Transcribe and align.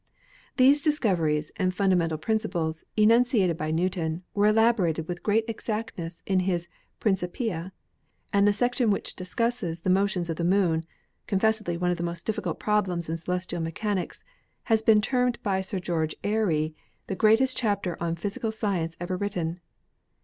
These 0.57 0.81
discoveries 0.81 1.51
and 1.57 1.75
fundamental 1.75 2.17
principles 2.17 2.83
enunciated 2.97 3.55
by 3.55 3.69
Newton 3.69 4.23
were 4.33 4.47
elaborated 4.47 5.07
with 5.07 5.21
great 5.21 5.45
exactness 5.47 6.23
in 6.25 6.39
his 6.39 6.67
'Principia,' 6.99 7.71
and 8.33 8.47
the 8.47 8.51
section 8.51 8.89
which 8.89 9.15
discusses 9.15 9.81
the 9.81 9.91
motions 9.91 10.27
of 10.27 10.37
the 10.37 10.43
Moon, 10.43 10.87
confessedly 11.27 11.77
one 11.77 11.91
of 11.91 11.97
the 11.97 12.01
most 12.03 12.25
difficult 12.25 12.59
problems 12.59 13.09
in 13.09 13.17
celestial 13.17 13.61
mechanics, 13.61 14.23
has 14.63 14.81
been 14.81 15.01
termed 15.01 15.37
by 15.43 15.61
Sir 15.61 15.77
George 15.79 16.15
Airy 16.23 16.73
the 17.05 17.13
greatest 17.13 17.55
chapter 17.55 17.95
on 18.01 18.15
physical 18.15 18.49
science 18.51 18.97
ever 18.99 19.15
written. 19.15 19.59